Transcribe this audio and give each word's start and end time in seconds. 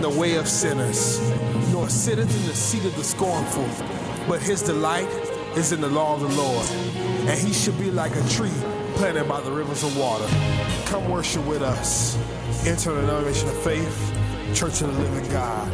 the 0.00 0.10
way 0.10 0.36
of 0.36 0.48
sinners, 0.48 1.20
nor 1.72 1.88
sitteth 1.88 2.34
in 2.34 2.46
the 2.46 2.54
seat 2.54 2.84
of 2.84 2.96
the 2.96 3.04
scornful. 3.04 3.68
But 4.26 4.42
his 4.42 4.62
delight 4.62 5.08
is 5.56 5.72
in 5.72 5.80
the 5.80 5.88
law 5.88 6.14
of 6.14 6.20
the 6.20 6.28
Lord, 6.28 6.66
and 7.28 7.38
he 7.38 7.52
shall 7.52 7.74
be 7.74 7.90
like 7.90 8.14
a 8.16 8.28
tree 8.28 8.50
planted 8.94 9.28
by 9.28 9.40
the 9.40 9.50
rivers 9.50 9.82
of 9.82 9.96
water. 9.96 10.26
Come 10.86 11.08
worship 11.10 11.44
with 11.46 11.62
us. 11.62 12.16
Enter 12.66 12.94
the 12.94 13.02
denomination 13.02 13.48
of 13.48 13.62
faith, 13.62 14.16
Church 14.54 14.82
of 14.82 14.94
the 14.94 15.02
Living 15.02 15.30
God, 15.30 15.68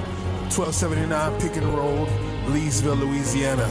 1279 0.54 1.40
Pickens 1.40 1.66
Road, 1.66 2.08
Leesville, 2.46 2.98
Louisiana, 2.98 3.66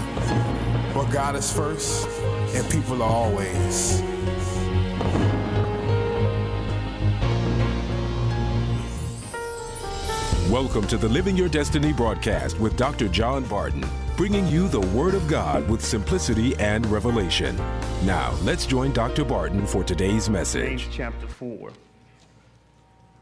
where 0.93 1.11
God 1.11 1.35
is 1.35 1.51
first 1.51 2.07
and 2.55 2.69
people 2.69 3.03
are 3.03 3.09
always. 3.09 4.01
Welcome 10.55 10.87
to 10.87 10.95
the 10.95 11.09
Living 11.09 11.35
Your 11.35 11.49
Destiny 11.49 11.91
broadcast 11.91 12.57
with 12.61 12.77
Dr. 12.77 13.09
John 13.09 13.43
Barton, 13.43 13.85
bringing 14.15 14.47
you 14.47 14.69
the 14.69 14.79
Word 14.79 15.13
of 15.13 15.27
God 15.27 15.69
with 15.69 15.83
simplicity 15.83 16.55
and 16.59 16.85
revelation. 16.85 17.57
Now, 18.05 18.33
let's 18.41 18.65
join 18.65 18.93
Dr. 18.93 19.25
Barton 19.25 19.67
for 19.67 19.83
today's 19.83 20.29
message. 20.29 20.83
James 20.83 20.95
chapter 20.95 21.27
4, 21.27 21.73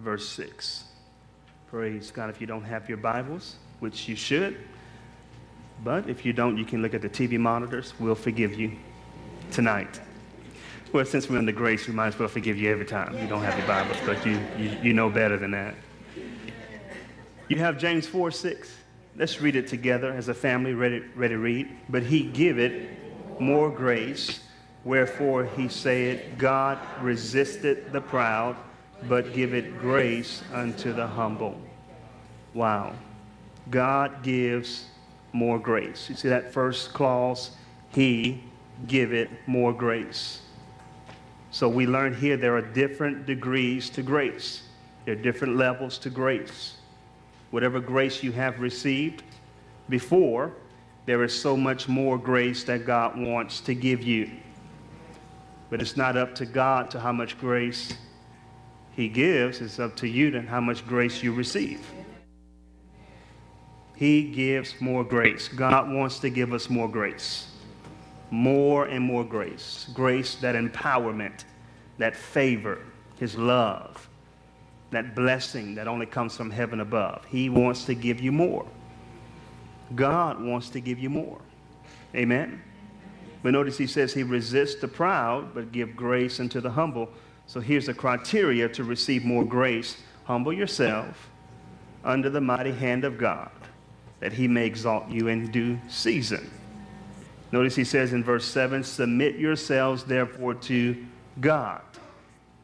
verse 0.02 0.30
6. 0.30 0.84
Praise 1.72 2.12
God. 2.12 2.30
If 2.30 2.40
you 2.40 2.46
don't 2.46 2.66
have 2.66 2.88
your 2.88 3.00
Bibles, 3.00 3.56
which 3.80 4.08
you 4.08 4.16
should, 4.16 4.60
but 5.84 6.08
if 6.08 6.24
you 6.28 6.34
don't, 6.34 6.56
you 6.56 6.66
can 6.66 6.84
look 6.84 6.94
at 6.94 7.02
the 7.02 7.10
TV 7.10 7.40
monitors. 7.40 7.96
We'll 8.00 8.14
forgive 8.14 8.54
you 8.54 8.74
tonight. 9.50 10.00
Well, 10.92 11.04
since 11.04 11.28
we're 11.28 11.42
the 11.42 11.52
grace, 11.52 11.88
we 11.88 11.96
might 11.96 12.10
as 12.10 12.20
well 12.20 12.30
forgive 12.30 12.58
you 12.58 12.70
every 12.70 12.86
time 12.86 13.18
you 13.18 13.26
don't 13.26 13.42
have 13.42 13.58
your 13.58 13.66
Bibles, 13.66 13.98
but 14.06 14.24
you, 14.24 14.40
you, 14.56 14.78
you 14.84 14.94
know 14.94 15.10
better 15.10 15.36
than 15.36 15.50
that. 15.50 15.74
You 17.54 17.60
have 17.60 17.78
James 17.78 18.08
4 18.08 18.32
6. 18.32 18.76
Let's 19.16 19.40
read 19.40 19.56
it 19.56 19.68
together 19.68 20.12
as 20.12 20.28
a 20.28 20.34
family, 20.34 20.74
ready, 20.74 21.04
ready 21.14 21.36
to 21.36 21.40
read. 21.40 21.70
But 21.88 22.02
he 22.02 22.24
giveth 22.24 22.74
more 23.40 23.70
grace, 23.70 24.40
wherefore 24.84 25.46
he 25.46 25.68
saith, 25.68 26.20
God 26.40 26.80
resisted 27.00 27.94
the 27.94 28.02
proud, 28.02 28.56
but 29.08 29.36
giveth 29.36 29.78
grace 29.78 30.42
unto 30.52 30.94
the 30.94 31.06
humble. 31.06 31.62
Wow. 32.56 32.96
God 33.70 34.24
gives 34.24 34.86
more 35.32 35.60
grace. 35.60 36.10
You 36.10 36.16
see 36.16 36.30
that 36.30 36.52
first 36.52 36.92
clause? 36.92 37.52
He 37.90 38.42
giveth 38.88 39.30
more 39.46 39.74
grace. 39.74 40.42
So 41.52 41.70
we 41.70 41.86
learn 41.86 42.16
here 42.16 42.36
there 42.36 42.56
are 42.56 42.64
different 42.64 43.28
degrees 43.28 43.92
to 43.92 44.02
grace. 44.02 44.64
There 45.06 45.14
are 45.14 45.22
different 45.22 45.56
levels 45.56 46.00
to 46.00 46.10
grace 46.10 46.78
whatever 47.54 47.80
grace 47.80 48.24
you 48.24 48.32
have 48.32 48.60
received 48.60 49.22
before, 49.88 50.52
there 51.06 51.24
is 51.24 51.40
so 51.40 51.56
much 51.56 51.88
more 51.88 52.18
grace 52.18 52.64
that 52.64 52.84
God 52.84 53.16
wants 53.16 53.62
to 53.62 53.76
give 53.76 54.02
you. 54.02 54.32
But 55.70 55.80
it's 55.80 55.96
not 55.96 56.18
up 56.18 56.34
to 56.36 56.48
God 56.48 56.90
to 56.90 57.00
how 57.00 57.12
much 57.12 57.38
grace 57.38 57.94
He 58.96 59.08
gives, 59.08 59.62
it's 59.62 59.78
up 59.78 59.96
to 59.98 60.08
you 60.08 60.32
to 60.32 60.42
how 60.42 60.62
much 60.62 60.84
grace 60.88 61.22
you 61.22 61.32
receive. 61.32 61.88
He 63.96 64.24
gives 64.32 64.82
more 64.82 65.04
grace. 65.04 65.48
God 65.48 65.94
wants 65.94 66.18
to 66.20 66.32
give 66.32 66.54
us 66.54 66.72
more 66.72 66.90
grace. 66.90 67.52
More 68.32 68.86
and 68.86 69.06
more 69.06 69.24
grace. 69.24 69.92
Grace, 69.94 70.38
that 70.38 70.56
empowerment, 70.56 71.44
that 72.00 72.16
favor, 72.16 72.82
His 73.20 73.38
love 73.38 74.10
that 74.94 75.16
blessing 75.16 75.76
that 75.76 75.88
only 75.88 76.06
comes 76.06 76.36
from 76.36 76.50
heaven 76.50 76.80
above. 76.80 77.26
He 77.26 77.50
wants 77.50 77.86
to 77.86 77.94
give 77.94 78.20
you 78.20 78.32
more. 78.32 78.66
God 79.96 80.42
wants 80.42 80.70
to 80.70 80.80
give 80.80 81.00
you 81.00 81.10
more. 81.10 81.40
Amen. 82.16 82.62
But 83.42 83.52
notice 83.52 83.78
he 83.78 83.88
says 83.88 84.14
he 84.14 84.24
resists 84.24 84.80
the 84.80 84.88
proud, 84.88 85.54
but 85.54 85.72
give 85.72 85.96
grace 85.96 86.40
unto 86.40 86.62
the 86.62 86.72
humble. 86.72 87.10
So 87.46 87.60
here's 87.60 87.88
the 87.88 87.94
criteria 87.94 88.70
to 88.70 88.84
receive 88.84 89.26
more 89.26 89.44
grace. 89.44 89.98
Humble 90.24 90.54
yourself 90.54 91.30
under 92.04 92.30
the 92.30 92.42
mighty 92.42 92.72
hand 92.72 93.04
of 93.04 93.18
God, 93.18 93.52
that 94.22 94.34
he 94.34 94.48
may 94.48 94.66
exalt 94.66 95.10
you 95.10 95.28
in 95.28 95.52
due 95.52 95.80
season. 95.90 96.50
Notice 97.52 97.76
he 97.76 97.84
says 97.84 98.14
in 98.14 98.24
verse 98.24 98.46
7 98.46 98.84
Submit 98.84 99.36
yourselves 99.36 100.06
therefore 100.06 100.56
to 100.56 101.06
God 101.42 101.82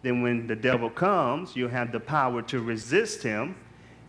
then 0.01 0.21
when 0.21 0.47
the 0.47 0.55
devil 0.55 0.89
comes, 0.89 1.55
you'll 1.55 1.69
have 1.69 1.91
the 1.91 1.99
power 1.99 2.41
to 2.43 2.61
resist 2.61 3.21
him 3.21 3.55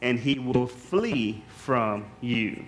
and 0.03 0.19
he 0.19 0.39
will 0.39 0.67
flee 0.67 1.43
from 1.49 2.06
you. 2.21 2.53
Amen. 2.53 2.67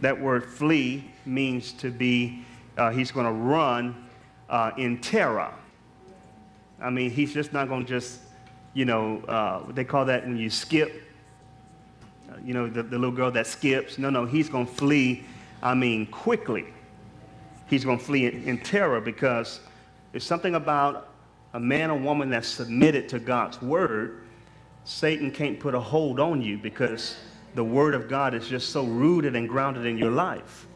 That 0.00 0.20
word 0.20 0.44
flee 0.44 1.10
means 1.24 1.72
to 1.72 1.90
be, 1.90 2.44
uh, 2.76 2.90
he's 2.90 3.10
going 3.10 3.26
to 3.26 3.32
run 3.32 4.06
uh, 4.48 4.70
in 4.76 5.00
terror. 5.00 5.52
I 6.80 6.90
mean, 6.90 7.10
he's 7.10 7.32
just 7.32 7.52
not 7.52 7.68
going 7.68 7.84
to 7.84 7.88
just, 7.88 8.20
you 8.74 8.84
know, 8.84 9.22
uh, 9.28 9.72
they 9.72 9.84
call 9.84 10.04
that 10.06 10.26
when 10.26 10.36
you 10.36 10.50
skip, 10.50 11.02
uh, 12.30 12.36
you 12.44 12.54
know, 12.54 12.68
the, 12.68 12.82
the 12.82 12.98
little 12.98 13.14
girl 13.14 13.30
that 13.30 13.46
skips. 13.46 13.98
No, 13.98 14.10
no, 14.10 14.24
he's 14.24 14.48
going 14.48 14.66
to 14.66 14.72
flee, 14.72 15.24
I 15.62 15.74
mean, 15.74 16.06
quickly. 16.06 16.66
He's 17.66 17.84
going 17.84 17.98
to 17.98 18.04
flee 18.04 18.26
in, 18.26 18.42
in 18.44 18.58
terror 18.58 19.00
because 19.00 19.60
there's 20.10 20.24
something 20.24 20.54
about 20.54 21.11
a 21.54 21.60
man 21.60 21.90
or 21.90 21.98
woman 21.98 22.30
that's 22.30 22.48
submitted 22.48 23.08
to 23.10 23.18
God's 23.18 23.60
word, 23.60 24.22
Satan 24.84 25.30
can't 25.30 25.60
put 25.60 25.74
a 25.74 25.80
hold 25.80 26.18
on 26.18 26.42
you 26.42 26.58
because 26.58 27.16
the 27.54 27.64
word 27.64 27.94
of 27.94 28.08
God 28.08 28.34
is 28.34 28.48
just 28.48 28.70
so 28.70 28.84
rooted 28.84 29.36
and 29.36 29.48
grounded 29.48 29.86
in 29.86 29.98
your 29.98 30.10
life. 30.10 30.66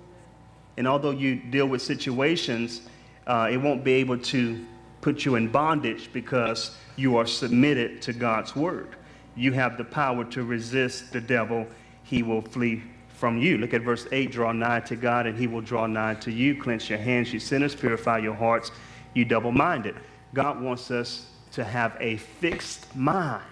And 0.76 0.86
although 0.86 1.10
you 1.10 1.36
deal 1.36 1.66
with 1.66 1.80
situations, 1.80 2.82
uh, 3.26 3.48
it 3.50 3.56
won't 3.56 3.82
be 3.82 3.94
able 3.94 4.18
to 4.18 4.64
put 5.00 5.24
you 5.24 5.36
in 5.36 5.48
bondage 5.48 6.10
because 6.12 6.76
you 6.96 7.16
are 7.16 7.26
submitted 7.26 8.02
to 8.02 8.12
God's 8.12 8.54
word. 8.54 8.96
You 9.34 9.52
have 9.52 9.76
the 9.78 9.84
power 9.84 10.24
to 10.26 10.44
resist 10.44 11.12
the 11.12 11.20
devil, 11.20 11.66
he 12.02 12.22
will 12.22 12.42
flee 12.42 12.82
from 13.08 13.38
you. 13.38 13.58
Look 13.58 13.72
at 13.74 13.82
verse 13.82 14.06
8 14.12 14.30
draw 14.30 14.52
nigh 14.52 14.80
to 14.80 14.96
God, 14.96 15.26
and 15.26 15.38
he 15.38 15.46
will 15.46 15.62
draw 15.62 15.86
nigh 15.86 16.14
to 16.16 16.30
you. 16.30 16.60
Clench 16.60 16.90
your 16.90 16.98
hands, 16.98 17.32
you 17.32 17.40
sinners, 17.40 17.74
purify 17.74 18.18
your 18.18 18.34
hearts, 18.34 18.70
you 19.14 19.24
double 19.24 19.52
minded. 19.52 19.96
God 20.34 20.60
wants 20.60 20.90
us 20.90 21.26
to 21.52 21.64
have 21.64 21.96
a 22.00 22.16
fixed 22.16 22.94
mind. 22.94 23.42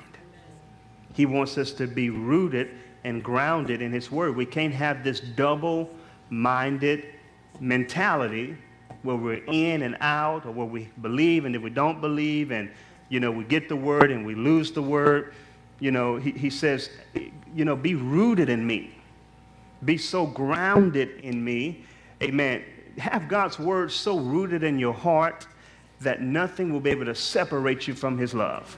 He 1.14 1.26
wants 1.26 1.56
us 1.58 1.72
to 1.72 1.86
be 1.86 2.10
rooted 2.10 2.70
and 3.04 3.22
grounded 3.22 3.80
in 3.80 3.92
His 3.92 4.10
Word. 4.10 4.36
We 4.36 4.46
can't 4.46 4.74
have 4.74 5.04
this 5.04 5.20
double 5.20 5.90
minded 6.30 7.06
mentality 7.60 8.56
where 9.02 9.16
we're 9.16 9.44
in 9.44 9.82
and 9.82 9.96
out, 10.00 10.46
or 10.46 10.52
where 10.52 10.66
we 10.66 10.88
believe 11.02 11.44
and 11.44 11.54
then 11.54 11.62
we 11.62 11.70
don't 11.70 12.00
believe, 12.00 12.50
and 12.50 12.70
you 13.10 13.20
know, 13.20 13.30
we 13.30 13.44
get 13.44 13.68
the 13.68 13.76
Word 13.76 14.10
and 14.10 14.24
we 14.26 14.34
lose 14.34 14.72
the 14.72 14.82
Word. 14.82 15.34
You 15.78 15.90
know, 15.90 16.16
He, 16.16 16.32
he 16.32 16.50
says, 16.50 16.90
you 17.54 17.64
know, 17.64 17.76
be 17.76 17.94
rooted 17.94 18.48
in 18.48 18.66
me, 18.66 18.94
be 19.84 19.98
so 19.98 20.26
grounded 20.26 21.20
in 21.20 21.44
me. 21.44 21.84
Amen. 22.22 22.64
Have 22.98 23.28
God's 23.28 23.58
Word 23.58 23.92
so 23.92 24.18
rooted 24.18 24.62
in 24.62 24.78
your 24.78 24.94
heart 24.94 25.46
that 26.04 26.22
nothing 26.22 26.72
will 26.72 26.80
be 26.80 26.90
able 26.90 27.06
to 27.06 27.14
separate 27.14 27.88
you 27.88 27.94
from 27.94 28.16
his 28.16 28.34
love. 28.34 28.76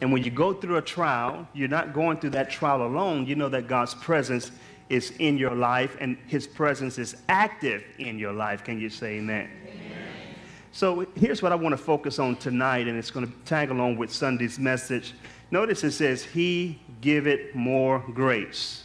And 0.00 0.12
when 0.12 0.22
you 0.22 0.30
go 0.30 0.52
through 0.52 0.76
a 0.76 0.82
trial, 0.82 1.48
you're 1.54 1.68
not 1.68 1.94
going 1.94 2.18
through 2.18 2.30
that 2.30 2.50
trial 2.50 2.86
alone. 2.86 3.26
You 3.26 3.34
know 3.34 3.48
that 3.48 3.66
God's 3.66 3.94
presence 3.94 4.50
is 4.88 5.12
in 5.18 5.38
your 5.38 5.54
life 5.54 5.96
and 6.00 6.18
his 6.26 6.46
presence 6.46 6.98
is 6.98 7.16
active 7.28 7.82
in 7.98 8.18
your 8.18 8.32
life. 8.32 8.62
Can 8.62 8.78
you 8.78 8.90
say 8.90 9.16
amen? 9.16 9.48
amen. 9.62 10.34
So 10.72 11.06
here's 11.14 11.42
what 11.42 11.52
I 11.52 11.54
want 11.54 11.72
to 11.72 11.78
focus 11.78 12.18
on 12.18 12.36
tonight, 12.36 12.86
and 12.86 12.98
it's 12.98 13.10
going 13.10 13.26
to 13.26 13.32
tag 13.46 13.70
along 13.70 13.96
with 13.96 14.12
Sunday's 14.12 14.58
message. 14.58 15.14
Notice 15.50 15.82
it 15.84 15.92
says, 15.92 16.22
He 16.22 16.78
giveth 17.00 17.54
more 17.54 18.00
grace. 18.12 18.84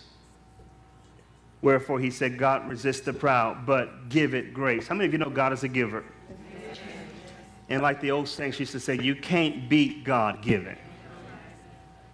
Wherefore 1.61 1.99
he 1.99 2.09
said, 2.09 2.37
God 2.39 2.67
resist 2.67 3.05
the 3.05 3.13
proud, 3.13 3.65
but 3.65 4.09
give 4.09 4.33
it 4.33 4.53
grace. 4.53 4.87
How 4.87 4.95
many 4.95 5.07
of 5.07 5.13
you 5.13 5.19
know 5.19 5.29
God 5.29 5.53
is 5.53 5.63
a 5.63 5.67
giver? 5.67 6.03
And 7.71 7.81
like 7.81 8.01
the 8.01 8.11
old 8.11 8.27
saints 8.27 8.59
used 8.59 8.73
to 8.73 8.81
say, 8.81 8.99
you 9.01 9.15
can't 9.15 9.69
beat 9.69 10.03
God 10.03 10.41
given, 10.41 10.77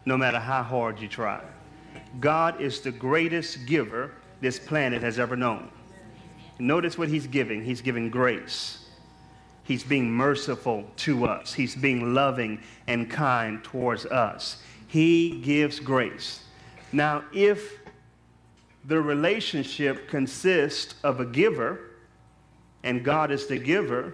no 0.05 0.15
matter 0.15 0.37
how 0.37 0.61
hard 0.61 0.99
you 0.99 1.07
try. 1.07 1.41
God 2.19 2.61
is 2.61 2.81
the 2.81 2.91
greatest 2.91 3.65
giver 3.65 4.11
this 4.39 4.59
planet 4.59 5.01
has 5.01 5.17
ever 5.17 5.35
known. 5.35 5.71
Notice 6.59 6.95
what 6.95 7.09
he's 7.09 7.25
giving. 7.25 7.63
He's 7.63 7.81
giving 7.81 8.11
grace. 8.11 8.85
He's 9.63 9.83
being 9.83 10.11
merciful 10.11 10.85
to 10.97 11.25
us. 11.25 11.55
He's 11.55 11.75
being 11.75 12.13
loving 12.13 12.61
and 12.85 13.09
kind 13.09 13.63
towards 13.63 14.05
us. 14.05 14.61
He 14.85 15.41
gives 15.41 15.79
grace. 15.79 16.43
Now, 16.91 17.23
if 17.33 17.79
the 18.85 19.01
relationship 19.01 20.07
consists 20.07 20.93
of 21.03 21.19
a 21.19 21.25
giver 21.25 21.79
and 22.83 23.03
God 23.03 23.31
is 23.31 23.47
the 23.47 23.57
giver, 23.57 24.13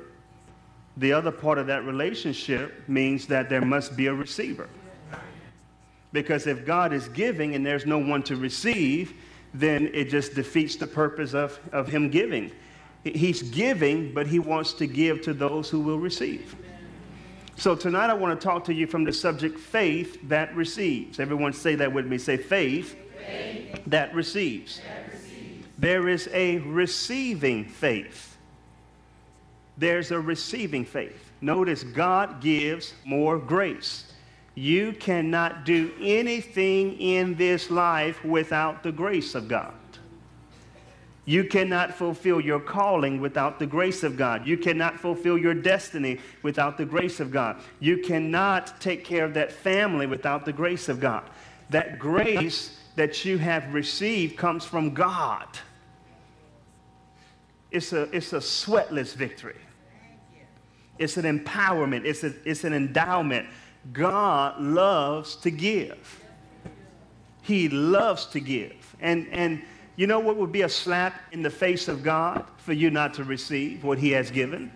the 0.97 1.13
other 1.13 1.31
part 1.31 1.57
of 1.57 1.67
that 1.67 1.85
relationship 1.85 2.87
means 2.87 3.27
that 3.27 3.49
there 3.49 3.61
must 3.61 3.95
be 3.95 4.07
a 4.07 4.13
receiver. 4.13 4.69
Because 6.11 6.45
if 6.45 6.65
God 6.65 6.93
is 6.93 7.07
giving 7.09 7.55
and 7.55 7.65
there's 7.65 7.87
no 7.87 7.97
one 7.97 8.21
to 8.23 8.35
receive, 8.35 9.13
then 9.53 9.89
it 9.93 10.05
just 10.05 10.35
defeats 10.35 10.75
the 10.75 10.85
purpose 10.85 11.33
of, 11.33 11.59
of 11.71 11.87
Him 11.87 12.09
giving. 12.09 12.51
He's 13.03 13.41
giving, 13.41 14.13
but 14.13 14.27
He 14.27 14.39
wants 14.39 14.73
to 14.73 14.87
give 14.87 15.21
to 15.23 15.33
those 15.33 15.69
who 15.69 15.79
will 15.79 15.99
receive. 15.99 16.55
So 17.55 17.75
tonight 17.75 18.09
I 18.09 18.13
want 18.13 18.39
to 18.39 18.43
talk 18.43 18.65
to 18.65 18.73
you 18.73 18.87
from 18.87 19.03
the 19.03 19.13
subject 19.13 19.59
faith 19.59 20.19
that 20.29 20.55
receives. 20.55 21.19
Everyone 21.19 21.53
say 21.53 21.75
that 21.75 21.91
with 21.91 22.05
me. 22.05 22.17
Say 22.17 22.37
faith, 22.37 22.95
faith 23.17 23.79
that, 23.87 24.13
receives. 24.13 24.81
that 24.87 25.11
receives. 25.11 25.67
There 25.77 26.07
is 26.09 26.29
a 26.33 26.59
receiving 26.59 27.65
faith. 27.65 28.32
There's 29.77 30.11
a 30.11 30.19
receiving 30.19 30.85
faith. 30.85 31.31
Notice 31.41 31.83
God 31.83 32.41
gives 32.41 32.93
more 33.05 33.37
grace. 33.37 34.11
You 34.55 34.93
cannot 34.93 35.65
do 35.65 35.91
anything 35.99 36.99
in 36.99 37.35
this 37.35 37.71
life 37.71 38.23
without 38.23 38.83
the 38.83 38.91
grace 38.91 39.33
of 39.35 39.47
God. 39.47 39.73
You 41.25 41.45
cannot 41.45 41.93
fulfill 41.93 42.41
your 42.41 42.59
calling 42.59 43.21
without 43.21 43.57
the 43.57 43.65
grace 43.65 44.03
of 44.03 44.17
God. 44.17 44.45
You 44.45 44.57
cannot 44.57 44.99
fulfill 44.99 45.37
your 45.37 45.53
destiny 45.53 46.19
without 46.43 46.77
the 46.77 46.85
grace 46.85 47.19
of 47.21 47.31
God. 47.31 47.61
You 47.79 47.99
cannot 47.99 48.79
take 48.81 49.05
care 49.05 49.23
of 49.23 49.33
that 49.35 49.51
family 49.51 50.05
without 50.05 50.43
the 50.43 50.51
grace 50.51 50.89
of 50.89 50.99
God. 50.99 51.23
That 51.69 51.97
grace 51.97 52.77
that 52.95 53.23
you 53.23 53.37
have 53.37 53.73
received 53.73 54.37
comes 54.37 54.65
from 54.65 54.93
God. 54.93 55.47
It's 57.73 57.91
a, 57.91 58.03
it's 58.15 58.33
a 58.33 58.37
sweatless 58.37 59.15
victory. 59.15 59.57
It's 60.99 61.17
an 61.17 61.25
empowerment. 61.25 62.05
It's, 62.05 62.23
a, 62.23 62.31
it's 62.45 62.63
an 62.63 62.73
endowment. 62.73 63.47
God 63.91 64.61
loves 64.61 65.35
to 65.37 65.49
give. 65.49 66.21
He 67.41 67.67
loves 67.69 68.27
to 68.27 68.39
give. 68.39 68.95
And, 69.01 69.27
and 69.31 69.63
you 69.95 70.05
know 70.05 70.19
what 70.19 70.37
would 70.37 70.51
be 70.51 70.61
a 70.61 70.69
slap 70.69 71.19
in 71.31 71.41
the 71.41 71.49
face 71.49 71.87
of 71.87 72.03
God 72.03 72.45
for 72.57 72.73
you 72.73 72.91
not 72.91 73.15
to 73.15 73.23
receive 73.23 73.83
what 73.83 73.97
He 73.97 74.11
has 74.11 74.29
given? 74.29 74.71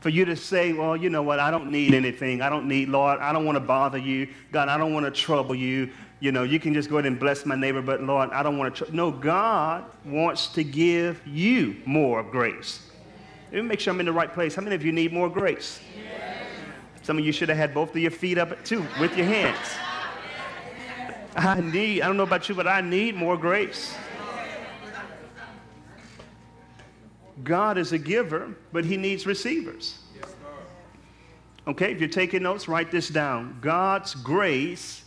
For 0.00 0.10
you 0.10 0.26
to 0.26 0.36
say, 0.36 0.74
well, 0.74 0.94
you 0.94 1.08
know 1.08 1.22
what, 1.22 1.40
I 1.40 1.50
don't 1.50 1.72
need 1.72 1.94
anything. 1.94 2.42
I 2.42 2.50
don't 2.50 2.68
need, 2.68 2.90
Lord, 2.90 3.18
I 3.18 3.32
don't 3.32 3.46
want 3.46 3.56
to 3.56 3.60
bother 3.60 3.98
you. 3.98 4.28
God, 4.52 4.68
I 4.68 4.76
don't 4.76 4.92
want 4.92 5.06
to 5.06 5.10
trouble 5.10 5.54
you. 5.54 5.90
You 6.26 6.32
know, 6.32 6.42
you 6.42 6.58
can 6.58 6.74
just 6.74 6.90
go 6.90 6.96
ahead 6.96 7.06
and 7.06 7.20
bless 7.20 7.46
my 7.46 7.54
neighbor, 7.54 7.80
but 7.80 8.02
Lord, 8.02 8.30
I 8.30 8.42
don't 8.42 8.58
want 8.58 8.74
to. 8.74 8.86
Tr-. 8.86 8.92
No, 8.92 9.12
God 9.12 9.84
wants 10.04 10.48
to 10.48 10.64
give 10.64 11.24
you 11.24 11.76
more 11.86 12.24
grace. 12.24 12.90
Let 13.52 13.62
me 13.62 13.68
make 13.68 13.78
sure 13.78 13.94
I'm 13.94 14.00
in 14.00 14.06
the 14.06 14.12
right 14.12 14.34
place. 14.34 14.56
How 14.56 14.62
many 14.62 14.74
of 14.74 14.84
you 14.84 14.90
need 14.90 15.12
more 15.12 15.30
grace? 15.30 15.78
Some 17.02 17.16
of 17.16 17.24
you 17.24 17.30
should 17.30 17.48
have 17.48 17.56
had 17.56 17.72
both 17.72 17.90
of 17.90 17.98
your 17.98 18.10
feet 18.10 18.38
up 18.38 18.64
too 18.64 18.84
with 18.98 19.16
your 19.16 19.24
hands. 19.26 19.56
I 21.36 21.60
need, 21.60 22.02
I 22.02 22.08
don't 22.08 22.16
know 22.16 22.24
about 22.24 22.48
you, 22.48 22.56
but 22.56 22.66
I 22.66 22.80
need 22.80 23.14
more 23.14 23.36
grace. 23.36 23.94
God 27.44 27.78
is 27.78 27.92
a 27.92 27.98
giver, 27.98 28.52
but 28.72 28.84
he 28.84 28.96
needs 28.96 29.26
receivers. 29.26 30.00
Okay, 31.68 31.92
if 31.92 32.00
you're 32.00 32.08
taking 32.08 32.42
notes, 32.42 32.66
write 32.66 32.90
this 32.90 33.10
down. 33.10 33.58
God's 33.60 34.16
grace 34.16 35.04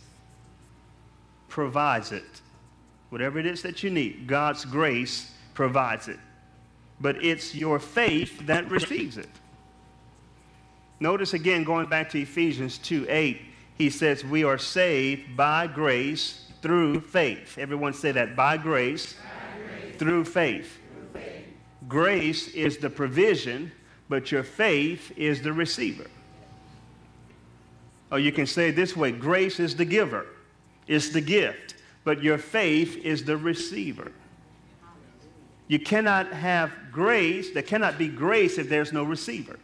provides 1.50 2.12
it. 2.12 2.40
Whatever 3.10 3.38
it 3.38 3.44
is 3.44 3.60
that 3.62 3.82
you 3.82 3.90
need, 3.90 4.26
God's 4.26 4.64
grace 4.64 5.32
provides 5.52 6.08
it. 6.08 6.18
But 7.00 7.22
it's 7.22 7.54
your 7.54 7.78
faith 7.78 8.46
that 8.46 8.70
receives 8.70 9.18
it. 9.18 9.28
Notice 11.00 11.34
again, 11.34 11.64
going 11.64 11.88
back 11.88 12.10
to 12.10 12.20
Ephesians 12.20 12.78
2 12.78 13.06
8, 13.08 13.40
he 13.76 13.90
says, 13.90 14.24
We 14.24 14.44
are 14.44 14.58
saved 14.58 15.36
by 15.36 15.66
grace 15.66 16.46
through 16.62 17.00
faith. 17.00 17.56
Everyone 17.58 17.94
say 17.94 18.12
that 18.12 18.36
by 18.36 18.58
grace, 18.58 19.14
by 19.14 19.80
grace. 19.80 19.96
Through, 19.96 20.24
faith. 20.26 20.78
through 20.92 21.20
faith. 21.20 21.44
Grace 21.88 22.48
is 22.48 22.76
the 22.76 22.90
provision, 22.90 23.72
but 24.08 24.30
your 24.30 24.42
faith 24.42 25.12
is 25.16 25.40
the 25.40 25.52
receiver. 25.52 26.06
Or 28.12 28.18
you 28.18 28.32
can 28.32 28.46
say 28.46 28.68
it 28.68 28.76
this 28.76 28.96
way 28.96 29.12
grace 29.12 29.58
is 29.58 29.76
the 29.76 29.84
giver, 29.84 30.26
it's 30.90 31.10
the 31.10 31.20
gift, 31.20 31.76
but 32.02 32.20
your 32.20 32.36
faith 32.36 32.96
is 33.04 33.22
the 33.22 33.36
receiver. 33.36 34.10
You 35.68 35.78
cannot 35.78 36.32
have 36.32 36.72
grace, 36.90 37.52
there 37.52 37.62
cannot 37.62 37.96
be 37.96 38.08
grace 38.08 38.58
if 38.58 38.68
there's 38.68 38.92
no 38.92 39.04
receiver. 39.04 39.56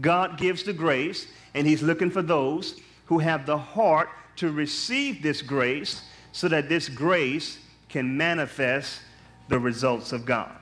God 0.00 0.38
gives 0.38 0.62
the 0.62 0.72
grace, 0.72 1.26
and 1.52 1.66
He's 1.66 1.82
looking 1.82 2.10
for 2.10 2.22
those 2.22 2.80
who 3.04 3.18
have 3.18 3.44
the 3.44 3.58
heart 3.58 4.08
to 4.36 4.50
receive 4.50 5.22
this 5.22 5.42
grace 5.42 6.02
so 6.32 6.48
that 6.48 6.70
this 6.70 6.88
grace 6.88 7.58
can 7.90 8.16
manifest 8.16 9.02
the 9.48 9.58
results 9.58 10.12
of 10.12 10.24
God. 10.24 10.56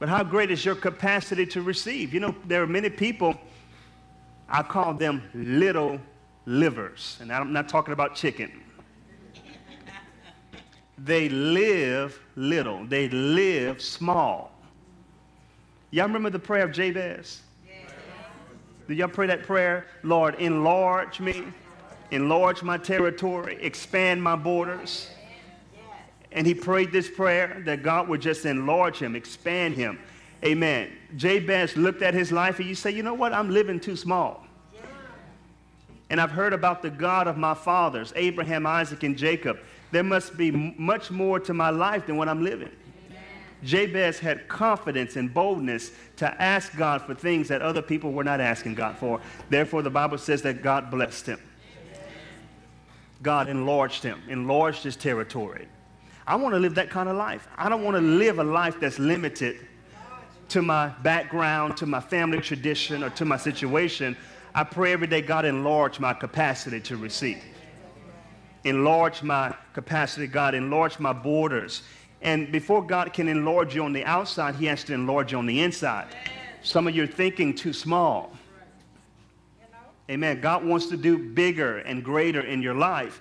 But 0.00 0.08
how 0.08 0.24
great 0.24 0.50
is 0.50 0.64
your 0.64 0.74
capacity 0.74 1.46
to 1.46 1.62
receive? 1.62 2.12
You 2.12 2.18
know, 2.18 2.34
there 2.48 2.60
are 2.60 2.66
many 2.66 2.90
people, 2.90 3.38
I 4.48 4.64
call 4.64 4.94
them 4.94 5.22
little 5.32 6.00
livers. 6.46 7.18
And 7.20 7.32
I'm 7.32 7.52
not 7.52 7.68
talking 7.68 7.92
about 7.92 8.14
chicken. 8.14 8.50
They 10.98 11.28
live 11.28 12.20
little, 12.36 12.86
they 12.86 13.08
live 13.08 13.82
small. 13.82 14.52
Y'all 15.90 16.06
remember 16.06 16.30
the 16.30 16.38
prayer 16.38 16.64
of 16.64 16.72
Jabez? 16.72 17.42
Did 18.88 18.98
y'all 18.98 19.08
pray 19.08 19.26
that 19.26 19.42
prayer? 19.44 19.86
Lord, 20.02 20.34
enlarge 20.36 21.20
me, 21.20 21.44
enlarge 22.10 22.62
my 22.62 22.78
territory, 22.78 23.58
expand 23.60 24.22
my 24.22 24.36
borders. 24.36 25.10
And 26.30 26.46
he 26.46 26.54
prayed 26.54 26.92
this 26.92 27.10
prayer 27.10 27.62
that 27.66 27.82
God 27.82 28.08
would 28.08 28.20
just 28.20 28.46
enlarge 28.46 28.98
him, 28.98 29.16
expand 29.16 29.74
him. 29.74 29.98
Amen. 30.44 30.90
Jabez 31.16 31.76
looked 31.76 32.02
at 32.02 32.14
his 32.14 32.32
life 32.32 32.58
and 32.58 32.68
you 32.68 32.74
say, 32.74 32.90
you 32.90 33.02
know 33.02 33.14
what? 33.14 33.32
I'm 33.32 33.50
living 33.50 33.78
too 33.78 33.96
small. 33.96 34.46
And 36.12 36.20
I've 36.20 36.30
heard 36.30 36.52
about 36.52 36.82
the 36.82 36.90
God 36.90 37.26
of 37.26 37.38
my 37.38 37.54
fathers, 37.54 38.12
Abraham, 38.16 38.66
Isaac, 38.66 39.02
and 39.02 39.16
Jacob. 39.16 39.58
There 39.92 40.02
must 40.02 40.36
be 40.36 40.50
much 40.50 41.10
more 41.10 41.40
to 41.40 41.54
my 41.54 41.70
life 41.70 42.06
than 42.06 42.18
what 42.18 42.28
I'm 42.28 42.44
living. 42.44 42.68
Jabez 43.64 44.18
had 44.18 44.46
confidence 44.46 45.16
and 45.16 45.32
boldness 45.32 45.90
to 46.16 46.42
ask 46.42 46.76
God 46.76 47.00
for 47.00 47.14
things 47.14 47.48
that 47.48 47.62
other 47.62 47.80
people 47.80 48.12
were 48.12 48.24
not 48.24 48.42
asking 48.42 48.74
God 48.74 48.98
for. 48.98 49.22
Therefore, 49.48 49.80
the 49.80 49.88
Bible 49.88 50.18
says 50.18 50.42
that 50.42 50.62
God 50.62 50.90
blessed 50.90 51.24
him. 51.24 51.40
God 53.22 53.48
enlarged 53.48 54.02
him, 54.02 54.20
enlarged 54.28 54.82
his 54.82 54.96
territory. 54.96 55.66
I 56.26 56.36
want 56.36 56.54
to 56.54 56.58
live 56.58 56.74
that 56.74 56.90
kind 56.90 57.08
of 57.08 57.16
life. 57.16 57.48
I 57.56 57.70
don't 57.70 57.84
want 57.84 57.96
to 57.96 58.02
live 58.02 58.38
a 58.38 58.44
life 58.44 58.78
that's 58.78 58.98
limited 58.98 59.66
to 60.50 60.60
my 60.60 60.88
background, 60.88 61.78
to 61.78 61.86
my 61.86 62.00
family 62.00 62.42
tradition, 62.42 63.02
or 63.02 63.08
to 63.10 63.24
my 63.24 63.38
situation. 63.38 64.14
I 64.54 64.64
pray 64.64 64.92
every 64.92 65.06
day, 65.06 65.22
God, 65.22 65.44
enlarge 65.44 65.98
my 65.98 66.12
capacity 66.12 66.80
to 66.80 66.96
receive. 66.96 67.42
Enlarge 68.64 69.22
my 69.22 69.54
capacity, 69.72 70.26
God, 70.26 70.54
enlarge 70.54 70.98
my 70.98 71.12
borders 71.12 71.82
and 72.22 72.52
before 72.52 72.82
God 72.82 73.12
can 73.12 73.28
enlarge 73.28 73.74
you 73.74 73.84
on 73.84 73.92
the 73.92 74.04
outside, 74.04 74.54
He 74.54 74.66
has 74.66 74.84
to 74.84 74.94
enlarge 74.94 75.32
you 75.32 75.38
on 75.38 75.46
the 75.46 75.60
inside. 75.60 76.06
Some 76.62 76.86
of 76.86 76.94
you 76.94 77.02
are 77.02 77.08
thinking 77.08 77.54
too 77.54 77.72
small. 77.72 78.32
Amen. 80.08 80.40
God 80.40 80.64
wants 80.64 80.86
to 80.86 80.96
do 80.96 81.18
bigger 81.18 81.78
and 81.78 82.04
greater 82.04 82.42
in 82.42 82.62
your 82.62 82.74
life. 82.74 83.20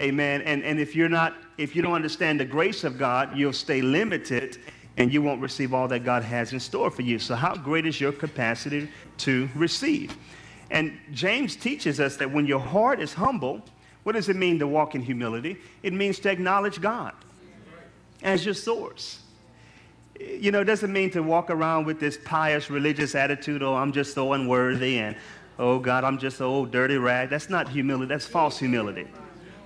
Amen. 0.00 0.42
And, 0.42 0.64
and 0.64 0.80
if 0.80 0.96
you're 0.96 1.08
not, 1.08 1.34
if 1.58 1.76
you 1.76 1.82
don't 1.82 1.92
understand 1.92 2.40
the 2.40 2.44
grace 2.44 2.82
of 2.82 2.98
God, 2.98 3.36
you'll 3.36 3.52
stay 3.52 3.82
limited 3.82 4.58
and 4.96 5.12
you 5.12 5.22
won't 5.22 5.40
receive 5.40 5.72
all 5.72 5.86
that 5.88 6.00
God 6.00 6.22
has 6.24 6.52
in 6.52 6.58
store 6.58 6.90
for 6.90 7.02
you. 7.02 7.18
So, 7.18 7.34
how 7.34 7.54
great 7.54 7.86
is 7.86 8.00
your 8.00 8.12
capacity 8.12 8.88
to 9.18 9.48
receive? 9.54 10.16
And 10.70 10.98
James 11.12 11.56
teaches 11.56 11.98
us 12.00 12.16
that 12.16 12.30
when 12.30 12.46
your 12.46 12.60
heart 12.60 13.00
is 13.00 13.12
humble, 13.14 13.62
what 14.04 14.12
does 14.12 14.28
it 14.28 14.36
mean 14.36 14.58
to 14.60 14.66
walk 14.66 14.94
in 14.94 15.02
humility? 15.02 15.56
It 15.82 15.92
means 15.92 16.18
to 16.20 16.30
acknowledge 16.30 16.80
God 16.80 17.12
as 18.22 18.44
your 18.44 18.54
source. 18.54 19.20
You 20.18 20.52
know, 20.52 20.60
it 20.60 20.64
doesn't 20.64 20.92
mean 20.92 21.10
to 21.12 21.22
walk 21.22 21.50
around 21.50 21.86
with 21.86 21.98
this 21.98 22.18
pious 22.24 22.70
religious 22.70 23.14
attitude, 23.14 23.62
oh, 23.62 23.74
I'm 23.74 23.92
just 23.92 24.14
so 24.14 24.34
unworthy, 24.34 24.98
and 24.98 25.16
oh, 25.58 25.78
God, 25.78 26.04
I'm 26.04 26.18
just 26.18 26.38
so 26.38 26.46
old 26.46 26.70
dirty 26.70 26.98
rag. 26.98 27.30
That's 27.30 27.48
not 27.48 27.68
humility, 27.68 28.08
that's 28.08 28.26
false 28.26 28.58
humility. 28.58 29.06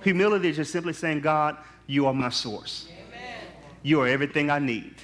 Humility 0.03 0.49
is 0.49 0.55
just 0.55 0.71
simply 0.71 0.93
saying, 0.93 1.21
God, 1.21 1.57
you 1.87 2.07
are 2.07 2.13
my 2.13 2.29
source. 2.29 2.87
You 3.83 4.01
are 4.01 4.07
everything 4.07 4.49
I 4.49 4.59
need. 4.59 4.95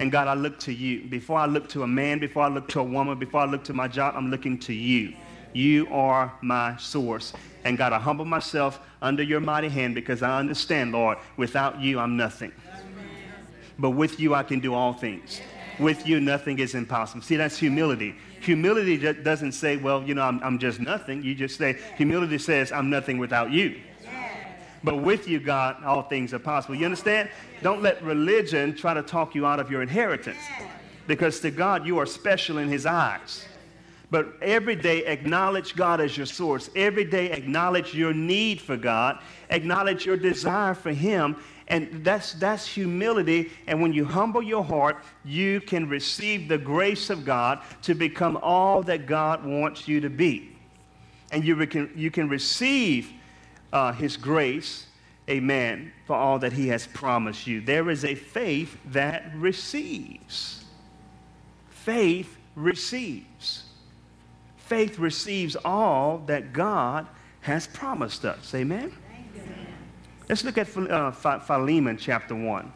And 0.00 0.10
God, 0.10 0.28
I 0.28 0.34
look 0.34 0.58
to 0.60 0.72
you. 0.72 1.06
Before 1.08 1.38
I 1.38 1.46
look 1.46 1.68
to 1.70 1.82
a 1.82 1.86
man, 1.86 2.18
before 2.18 2.44
I 2.44 2.48
look 2.48 2.68
to 2.68 2.80
a 2.80 2.84
woman, 2.84 3.18
before 3.18 3.40
I 3.40 3.46
look 3.46 3.64
to 3.64 3.72
my 3.72 3.88
job, 3.88 4.14
I'm 4.16 4.30
looking 4.30 4.58
to 4.60 4.72
you. 4.72 5.14
You 5.52 5.88
are 5.88 6.32
my 6.42 6.76
source. 6.76 7.32
And 7.64 7.76
God, 7.76 7.92
I 7.92 7.98
humble 7.98 8.24
myself 8.24 8.80
under 9.02 9.22
your 9.22 9.40
mighty 9.40 9.68
hand 9.68 9.94
because 9.94 10.22
I 10.22 10.38
understand, 10.38 10.92
Lord, 10.92 11.18
without 11.36 11.80
you, 11.80 11.98
I'm 11.98 12.16
nothing. 12.16 12.52
But 13.78 13.90
with 13.90 14.18
you, 14.18 14.34
I 14.34 14.42
can 14.42 14.60
do 14.60 14.74
all 14.74 14.92
things. 14.92 15.40
With 15.78 16.06
you, 16.06 16.20
nothing 16.20 16.58
is 16.58 16.74
impossible. 16.74 17.22
See, 17.22 17.36
that's 17.36 17.56
humility. 17.56 18.16
Humility 18.40 18.96
doesn't 19.22 19.52
say, 19.52 19.76
well, 19.76 20.02
you 20.02 20.14
know, 20.14 20.22
I'm, 20.22 20.42
I'm 20.42 20.58
just 20.58 20.80
nothing. 20.80 21.22
You 21.22 21.34
just 21.34 21.56
say, 21.56 21.78
humility 21.96 22.38
says, 22.38 22.72
I'm 22.72 22.90
nothing 22.90 23.18
without 23.18 23.52
you. 23.52 23.80
But 24.82 24.96
with 24.96 25.28
you, 25.28 25.40
God, 25.40 25.82
all 25.84 26.02
things 26.02 26.32
are 26.32 26.38
possible. 26.38 26.74
You 26.74 26.84
understand? 26.84 27.30
Don't 27.62 27.82
let 27.82 28.02
religion 28.02 28.74
try 28.74 28.94
to 28.94 29.02
talk 29.02 29.34
you 29.34 29.44
out 29.44 29.58
of 29.60 29.70
your 29.70 29.82
inheritance. 29.82 30.38
Because 31.06 31.40
to 31.40 31.50
God, 31.50 31.86
you 31.86 31.98
are 31.98 32.06
special 32.06 32.58
in 32.58 32.68
His 32.68 32.86
eyes. 32.86 33.46
But 34.10 34.36
every 34.40 34.76
day, 34.76 35.04
acknowledge 35.04 35.76
God 35.76 36.00
as 36.00 36.16
your 36.16 36.26
source. 36.26 36.70
Every 36.74 37.04
day, 37.04 37.30
acknowledge 37.30 37.94
your 37.94 38.14
need 38.14 38.60
for 38.60 38.76
God. 38.76 39.20
Acknowledge 39.50 40.06
your 40.06 40.16
desire 40.16 40.72
for 40.74 40.92
Him. 40.92 41.36
And 41.68 42.02
that's, 42.02 42.32
that's 42.32 42.66
humility. 42.66 43.50
And 43.66 43.82
when 43.82 43.92
you 43.92 44.06
humble 44.06 44.42
your 44.42 44.64
heart, 44.64 45.04
you 45.24 45.60
can 45.60 45.88
receive 45.90 46.48
the 46.48 46.56
grace 46.56 47.10
of 47.10 47.26
God 47.26 47.60
to 47.82 47.94
become 47.94 48.38
all 48.40 48.82
that 48.84 49.06
God 49.06 49.44
wants 49.44 49.86
you 49.86 50.00
to 50.00 50.08
be. 50.08 50.56
And 51.30 51.44
you 51.44 51.66
can, 51.66 51.92
you 51.94 52.10
can 52.10 52.30
receive 52.30 53.12
uh, 53.74 53.92
His 53.92 54.16
grace, 54.16 54.86
amen, 55.28 55.92
for 56.06 56.16
all 56.16 56.38
that 56.38 56.54
He 56.54 56.68
has 56.68 56.86
promised 56.86 57.46
you. 57.46 57.60
There 57.60 57.90
is 57.90 58.06
a 58.06 58.14
faith 58.14 58.78
that 58.86 59.30
receives. 59.34 60.64
Faith 61.68 62.38
receives. 62.56 63.64
Faith 64.68 64.98
receives 64.98 65.56
all 65.64 66.18
that 66.26 66.52
God 66.52 67.06
has 67.40 67.66
promised 67.66 68.26
us. 68.26 68.54
Amen? 68.54 68.92
Let's 70.28 70.44
look 70.44 70.58
at 70.58 70.76
uh, 70.76 71.10
Philemon 71.10 71.96
chapter 71.96 72.34
1. 72.34 72.70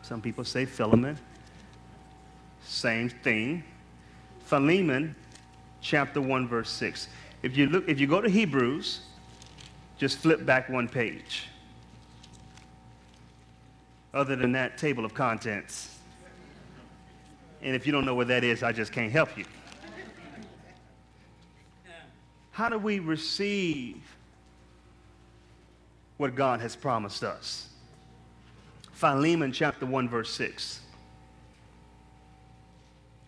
Some 0.00 0.22
people 0.22 0.46
say 0.46 0.64
Philemon. 0.64 1.18
Same 2.64 3.10
thing. 3.10 3.64
Philemon 4.46 5.14
chapter 5.82 6.22
1 6.22 6.48
verse 6.48 6.70
6. 6.70 7.08
If 7.42 7.54
you 7.54 7.66
look 7.66 7.86
if 7.86 8.00
you 8.00 8.06
go 8.06 8.22
to 8.22 8.30
Hebrews, 8.30 9.00
just 9.98 10.16
flip 10.16 10.46
back 10.46 10.70
one 10.70 10.88
page. 10.88 11.48
Other 14.14 14.36
than 14.36 14.52
that 14.52 14.78
table 14.78 15.04
of 15.04 15.12
contents. 15.12 15.98
And 17.60 17.76
if 17.76 17.86
you 17.86 17.92
don't 17.92 18.06
know 18.06 18.14
what 18.14 18.28
that 18.28 18.42
is, 18.42 18.62
I 18.62 18.72
just 18.72 18.90
can't 18.90 19.12
help 19.12 19.36
you. 19.36 19.44
How 22.54 22.68
do 22.68 22.78
we 22.78 22.98
receive 22.98 24.00
what 26.16 26.34
God 26.34 26.60
has 26.60 26.76
promised 26.76 27.24
us. 27.24 27.68
Philemon 28.92 29.52
chapter 29.52 29.86
1, 29.86 30.08
verse 30.08 30.32
6. 30.32 30.80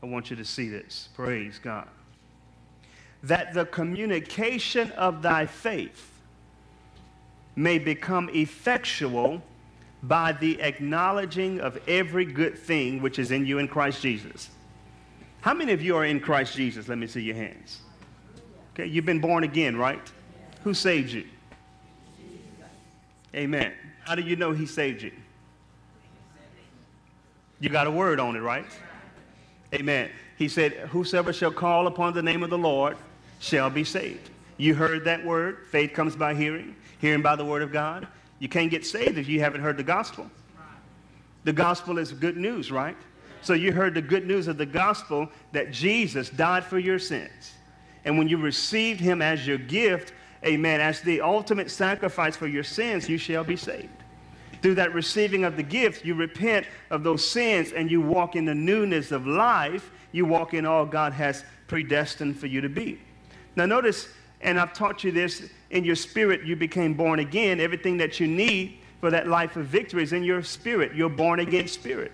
I 0.02 0.06
want 0.06 0.30
you 0.30 0.36
to 0.36 0.44
see 0.44 0.68
this. 0.68 1.08
Praise 1.14 1.58
God. 1.62 1.88
That 3.24 3.54
the 3.54 3.66
communication 3.66 4.92
of 4.92 5.22
thy 5.22 5.46
faith 5.46 6.12
may 7.56 7.78
become 7.78 8.28
effectual 8.32 9.42
by 10.02 10.32
the 10.32 10.60
acknowledging 10.60 11.58
of 11.60 11.80
every 11.88 12.24
good 12.24 12.56
thing 12.56 13.02
which 13.02 13.18
is 13.18 13.32
in 13.32 13.46
you 13.46 13.58
in 13.58 13.66
Christ 13.66 14.02
Jesus. 14.02 14.50
How 15.40 15.54
many 15.54 15.72
of 15.72 15.82
you 15.82 15.96
are 15.96 16.04
in 16.04 16.20
Christ 16.20 16.54
Jesus? 16.54 16.86
Let 16.86 16.98
me 16.98 17.06
see 17.06 17.22
your 17.22 17.34
hands. 17.34 17.80
Okay, 18.78 18.84
you've 18.84 19.06
been 19.06 19.20
born 19.20 19.42
again, 19.42 19.74
right? 19.74 20.00
Who 20.62 20.74
saved 20.74 21.10
you? 21.10 21.24
Amen. 23.34 23.72
How 24.04 24.14
do 24.14 24.20
you 24.20 24.36
know 24.36 24.52
he 24.52 24.66
saved 24.66 25.00
you? 25.00 25.12
You 27.58 27.70
got 27.70 27.86
a 27.86 27.90
word 27.90 28.20
on 28.20 28.36
it, 28.36 28.40
right? 28.40 28.66
Amen. 29.72 30.10
He 30.36 30.46
said, 30.46 30.74
Whosoever 30.90 31.32
shall 31.32 31.50
call 31.50 31.86
upon 31.86 32.12
the 32.12 32.22
name 32.22 32.42
of 32.42 32.50
the 32.50 32.58
Lord 32.58 32.98
shall 33.40 33.70
be 33.70 33.82
saved. 33.82 34.28
You 34.58 34.74
heard 34.74 35.04
that 35.06 35.24
word. 35.24 35.66
Faith 35.70 35.94
comes 35.94 36.14
by 36.14 36.34
hearing, 36.34 36.76
hearing 36.98 37.22
by 37.22 37.34
the 37.34 37.46
word 37.46 37.62
of 37.62 37.72
God. 37.72 38.06
You 38.40 38.50
can't 38.50 38.70
get 38.70 38.84
saved 38.84 39.16
if 39.16 39.26
you 39.26 39.40
haven't 39.40 39.62
heard 39.62 39.78
the 39.78 39.84
gospel. 39.84 40.30
The 41.44 41.52
gospel 41.54 41.96
is 41.96 42.12
good 42.12 42.36
news, 42.36 42.70
right? 42.70 42.96
So 43.40 43.54
you 43.54 43.72
heard 43.72 43.94
the 43.94 44.02
good 44.02 44.26
news 44.26 44.48
of 44.48 44.58
the 44.58 44.66
gospel 44.66 45.30
that 45.52 45.70
Jesus 45.72 46.28
died 46.28 46.62
for 46.62 46.78
your 46.78 46.98
sins. 46.98 47.54
And 48.06 48.16
when 48.16 48.28
you 48.28 48.38
received 48.38 49.00
him 49.00 49.20
as 49.20 49.46
your 49.46 49.58
gift, 49.58 50.14
amen, 50.44 50.80
as 50.80 51.00
the 51.00 51.20
ultimate 51.20 51.70
sacrifice 51.70 52.36
for 52.36 52.46
your 52.46 52.62
sins, 52.62 53.08
you 53.08 53.18
shall 53.18 53.42
be 53.42 53.56
saved. 53.56 53.88
Through 54.62 54.76
that 54.76 54.94
receiving 54.94 55.44
of 55.44 55.56
the 55.56 55.62
gift, 55.62 56.04
you 56.04 56.14
repent 56.14 56.66
of 56.90 57.02
those 57.02 57.28
sins 57.28 57.72
and 57.72 57.90
you 57.90 58.00
walk 58.00 58.36
in 58.36 58.44
the 58.44 58.54
newness 58.54 59.10
of 59.10 59.26
life. 59.26 59.90
You 60.12 60.24
walk 60.24 60.54
in 60.54 60.64
all 60.64 60.86
God 60.86 61.12
has 61.12 61.44
predestined 61.66 62.38
for 62.38 62.46
you 62.46 62.60
to 62.60 62.68
be. 62.68 63.00
Now, 63.56 63.66
notice, 63.66 64.08
and 64.40 64.58
I've 64.58 64.72
taught 64.72 65.02
you 65.02 65.10
this 65.10 65.50
in 65.70 65.84
your 65.84 65.96
spirit, 65.96 66.44
you 66.44 66.54
became 66.54 66.94
born 66.94 67.18
again. 67.18 67.60
Everything 67.60 67.96
that 67.98 68.20
you 68.20 68.28
need 68.28 68.78
for 69.00 69.10
that 69.10 69.26
life 69.26 69.56
of 69.56 69.66
victory 69.66 70.04
is 70.04 70.12
in 70.12 70.22
your 70.22 70.42
spirit, 70.42 70.94
your 70.94 71.10
born 71.10 71.40
again 71.40 71.66
spirit. 71.66 72.12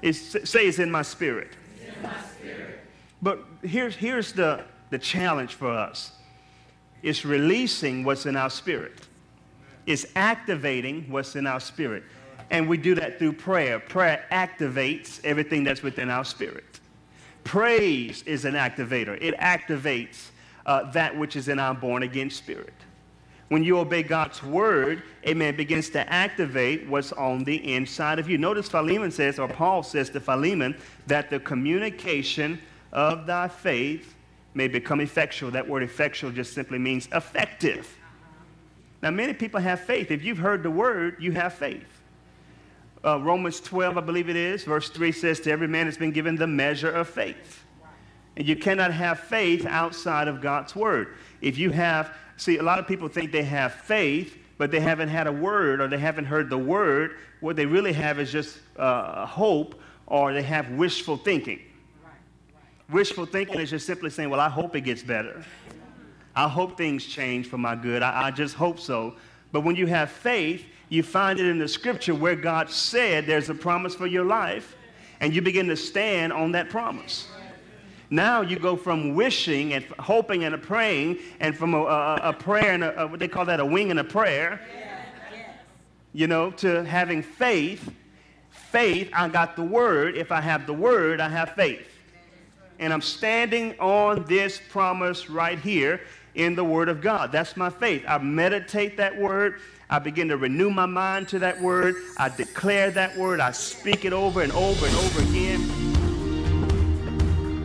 It's, 0.00 0.48
say 0.48 0.66
it's 0.66 0.78
in 0.78 0.90
my 0.90 1.02
spirit. 1.02 1.50
In 1.84 2.02
my 2.02 2.20
spirit. 2.20 2.80
But 3.20 3.40
here's, 3.62 3.96
here's 3.96 4.32
the, 4.32 4.64
the 4.90 4.98
challenge 4.98 5.54
for 5.54 5.70
us 5.70 6.12
it's 7.02 7.24
releasing 7.24 8.02
what's 8.02 8.26
in 8.26 8.36
our 8.36 8.50
spirit. 8.50 9.06
It's 9.86 10.06
activating 10.16 11.04
what's 11.08 11.36
in 11.36 11.46
our 11.46 11.60
spirit. 11.60 12.02
And 12.50 12.68
we 12.68 12.76
do 12.76 12.96
that 12.96 13.20
through 13.20 13.34
prayer. 13.34 13.78
Prayer 13.78 14.24
activates 14.32 15.20
everything 15.24 15.62
that's 15.62 15.82
within 15.82 16.10
our 16.10 16.24
spirit. 16.24 16.80
Praise 17.44 18.24
is 18.24 18.44
an 18.44 18.54
activator, 18.54 19.16
it 19.20 19.36
activates 19.38 20.30
uh, 20.66 20.90
that 20.90 21.16
which 21.16 21.36
is 21.36 21.46
in 21.46 21.60
our 21.60 21.74
born 21.74 22.02
again 22.02 22.28
spirit. 22.28 22.74
When 23.48 23.62
you 23.62 23.78
obey 23.78 24.02
God's 24.02 24.42
word, 24.42 25.04
amen, 25.24 25.54
begins 25.54 25.88
to 25.90 26.12
activate 26.12 26.88
what's 26.88 27.12
on 27.12 27.44
the 27.44 27.72
inside 27.72 28.18
of 28.18 28.28
you. 28.28 28.36
Notice 28.36 28.68
Philemon 28.68 29.12
says, 29.12 29.38
or 29.38 29.46
Paul 29.46 29.84
says 29.84 30.10
to 30.10 30.18
Philemon, 30.18 30.76
that 31.06 31.30
the 31.30 31.38
communication 31.38 32.60
of 32.92 33.26
thy 33.26 33.46
faith 33.46 34.15
may 34.56 34.68
become 34.68 35.00
effectual. 35.00 35.50
That 35.50 35.68
word 35.68 35.82
effectual 35.82 36.32
just 36.32 36.54
simply 36.54 36.78
means 36.78 37.08
effective. 37.12 37.94
Now, 39.02 39.10
many 39.10 39.34
people 39.34 39.60
have 39.60 39.80
faith. 39.80 40.10
If 40.10 40.24
you've 40.24 40.38
heard 40.38 40.62
the 40.62 40.70
word, 40.70 41.18
you 41.20 41.32
have 41.32 41.52
faith. 41.52 41.84
Uh, 43.04 43.20
Romans 43.20 43.60
12, 43.60 43.98
I 43.98 44.00
believe 44.00 44.30
it 44.30 44.36
is, 44.36 44.64
verse 44.64 44.88
3 44.88 45.12
says, 45.12 45.40
To 45.40 45.50
every 45.50 45.68
man 45.68 45.84
has 45.84 45.98
been 45.98 46.10
given 46.10 46.36
the 46.36 46.46
measure 46.46 46.90
of 46.90 47.06
faith. 47.06 47.62
And 48.36 48.48
you 48.48 48.56
cannot 48.56 48.92
have 48.92 49.20
faith 49.20 49.66
outside 49.66 50.26
of 50.26 50.40
God's 50.40 50.74
word. 50.74 51.14
If 51.42 51.58
you 51.58 51.70
have, 51.70 52.14
see, 52.38 52.56
a 52.56 52.62
lot 52.62 52.78
of 52.78 52.88
people 52.88 53.08
think 53.08 53.32
they 53.32 53.44
have 53.44 53.74
faith, 53.74 54.38
but 54.56 54.70
they 54.70 54.80
haven't 54.80 55.10
had 55.10 55.26
a 55.26 55.32
word 55.32 55.82
or 55.82 55.88
they 55.88 55.98
haven't 55.98 56.24
heard 56.24 56.48
the 56.48 56.58
word. 56.58 57.16
What 57.40 57.56
they 57.56 57.66
really 57.66 57.92
have 57.92 58.18
is 58.18 58.32
just 58.32 58.58
uh, 58.78 59.26
hope 59.26 59.78
or 60.06 60.32
they 60.32 60.42
have 60.42 60.70
wishful 60.70 61.18
thinking. 61.18 61.60
Wishful 62.90 63.26
thinking 63.26 63.58
is 63.58 63.70
just 63.70 63.86
simply 63.86 64.10
saying, 64.10 64.30
well, 64.30 64.40
I 64.40 64.48
hope 64.48 64.76
it 64.76 64.82
gets 64.82 65.02
better. 65.02 65.44
I 66.36 66.48
hope 66.48 66.76
things 66.76 67.04
change 67.04 67.48
for 67.48 67.58
my 67.58 67.74
good. 67.74 68.02
I, 68.02 68.26
I 68.26 68.30
just 68.30 68.54
hope 68.54 68.78
so. 68.78 69.14
But 69.50 69.62
when 69.62 69.74
you 69.74 69.86
have 69.86 70.10
faith, 70.10 70.64
you 70.88 71.02
find 71.02 71.40
it 71.40 71.46
in 71.46 71.58
the 71.58 71.66
scripture 71.66 72.14
where 72.14 72.36
God 72.36 72.70
said 72.70 73.26
there's 73.26 73.50
a 73.50 73.54
promise 73.54 73.94
for 73.94 74.06
your 74.06 74.24
life, 74.24 74.76
and 75.18 75.34
you 75.34 75.42
begin 75.42 75.66
to 75.68 75.76
stand 75.76 76.32
on 76.32 76.52
that 76.52 76.68
promise. 76.68 77.28
Now 78.08 78.42
you 78.42 78.56
go 78.56 78.76
from 78.76 79.16
wishing 79.16 79.72
and 79.72 79.84
hoping 79.98 80.44
and 80.44 80.54
a 80.54 80.58
praying, 80.58 81.18
and 81.40 81.56
from 81.56 81.74
a, 81.74 81.82
a, 81.82 82.14
a 82.24 82.32
prayer 82.32 82.72
and 82.72 82.84
a, 82.84 83.08
what 83.08 83.18
they 83.18 83.26
call 83.26 83.46
that 83.46 83.58
a 83.58 83.66
wing 83.66 83.90
and 83.90 83.98
a 83.98 84.04
prayer, 84.04 84.60
you 86.12 86.28
know, 86.28 86.52
to 86.52 86.84
having 86.84 87.20
faith. 87.22 87.92
Faith, 88.50 89.10
I 89.12 89.28
got 89.28 89.56
the 89.56 89.62
word. 89.62 90.16
If 90.16 90.30
I 90.30 90.40
have 90.40 90.66
the 90.66 90.72
word, 90.72 91.20
I 91.20 91.28
have 91.28 91.54
faith 91.54 91.95
and 92.78 92.92
I'm 92.92 93.02
standing 93.02 93.78
on 93.78 94.24
this 94.24 94.60
promise 94.68 95.30
right 95.30 95.58
here 95.58 96.00
in 96.34 96.54
the 96.54 96.64
Word 96.64 96.88
of 96.88 97.00
God. 97.00 97.32
That's 97.32 97.56
my 97.56 97.70
faith. 97.70 98.04
I 98.06 98.18
meditate 98.18 98.96
that 98.98 99.16
Word. 99.16 99.60
I 99.88 99.98
begin 99.98 100.28
to 100.28 100.36
renew 100.36 100.70
my 100.70 100.86
mind 100.86 101.28
to 101.28 101.38
that 101.40 101.60
Word. 101.60 101.96
I 102.18 102.28
declare 102.28 102.90
that 102.92 103.16
Word. 103.16 103.40
I 103.40 103.52
speak 103.52 104.04
it 104.04 104.12
over 104.12 104.42
and 104.42 104.52
over 104.52 104.86
and 104.86 104.94
over 104.96 105.22
again. 105.22 105.62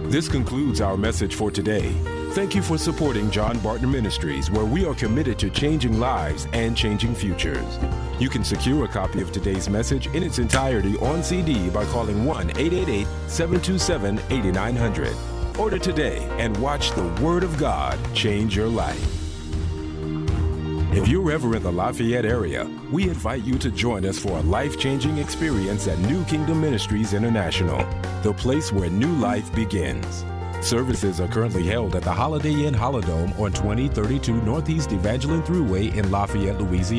This 0.10 0.28
concludes 0.28 0.82
our 0.82 0.98
message 0.98 1.36
for 1.36 1.52
today. 1.52 1.96
Thank 2.32 2.56
you 2.56 2.62
for 2.62 2.78
supporting 2.78 3.30
John 3.30 3.60
Barton 3.60 3.92
Ministries, 3.92 4.50
where 4.50 4.64
we 4.64 4.86
are 4.86 4.94
committed 4.94 5.38
to 5.40 5.50
changing 5.50 6.00
lives 6.00 6.48
and 6.54 6.78
changing 6.78 7.14
futures. 7.14 7.78
You 8.20 8.30
can 8.30 8.46
secure 8.46 8.86
a 8.86 8.88
copy 8.88 9.22
of 9.22 9.34
today's 9.34 9.68
message 9.68 10.08
in 10.08 10.24
its 10.24 10.40
entirety 10.40 10.96
on 11.00 11.24
CD 11.24 11.70
by 11.70 11.84
calling 11.88 12.24
1 12.24 12.52
888 12.52 13.06
727 13.28 14.22
8900. 14.30 15.14
Order 15.60 15.78
today 15.78 16.26
and 16.40 16.56
watch 16.62 16.92
the 16.92 17.06
Word 17.22 17.44
of 17.44 17.58
God 17.58 18.00
change 18.16 18.56
your 18.56 18.70
life. 18.70 19.06
If 20.94 21.10
you're 21.10 21.34
ever 21.34 21.58
in 21.58 21.64
the 21.64 21.72
Lafayette 21.72 22.26
area, 22.26 22.66
we 22.94 23.10
invite 23.10 23.44
you 23.44 23.58
to 23.58 23.70
join 23.70 24.06
us 24.06 24.18
for 24.18 24.38
a 24.38 24.42
life 24.44 24.80
changing 24.80 25.18
experience 25.18 25.86
at 25.90 26.00
New 26.00 26.24
Kingdom 26.24 26.62
Ministries 26.62 27.14
International, 27.14 27.86
the 28.24 28.34
place 28.34 28.72
where 28.72 28.90
new 28.90 29.14
life 29.16 29.54
begins. 29.54 30.24
Services 30.62 31.20
are 31.20 31.28
currently 31.28 31.64
held 31.64 31.96
at 31.96 32.04
the 32.04 32.12
Holiday 32.12 32.66
Inn 32.66 32.74
Holidome 32.76 33.38
on 33.40 33.52
2032 33.52 34.42
Northeast 34.44 34.92
Evangeline 34.92 35.42
Thruway 35.42 35.94
in 35.96 36.12
Lafayette, 36.12 36.60
Louisiana. 36.60 36.90